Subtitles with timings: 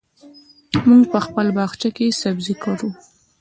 [0.87, 2.89] موږ په خپل باغچه کې سبزي کرو.